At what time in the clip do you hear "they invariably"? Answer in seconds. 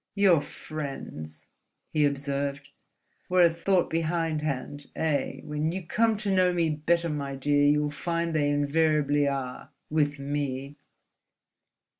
8.33-9.27